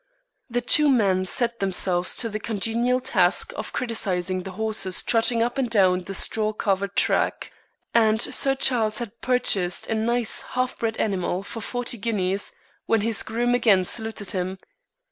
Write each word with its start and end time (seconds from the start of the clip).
The 0.49 0.61
two 0.61 0.89
men 0.89 1.25
set 1.25 1.59
themselves 1.59 2.17
to 2.17 2.27
the 2.29 2.39
congenial 2.39 2.99
task 2.99 3.53
of 3.55 3.71
criticizing 3.71 4.41
the 4.41 4.53
horses 4.53 5.03
trotting 5.03 5.43
up 5.43 5.59
and 5.59 5.69
down 5.69 6.05
the 6.05 6.15
straw 6.15 6.53
covered 6.53 6.95
track, 6.95 7.51
and 7.93 8.19
Sir 8.19 8.55
Charles 8.55 8.97
had 8.97 9.21
purchased 9.21 9.85
a 9.85 9.93
nice 9.93 10.41
half 10.57 10.79
bred 10.79 10.97
animal 10.97 11.43
for 11.43 11.61
forty 11.61 11.99
guineas 11.99 12.51
when 12.87 13.01
his 13.01 13.21
groom 13.21 13.53
again 13.53 13.85
saluted 13.85 14.31
him. 14.31 14.57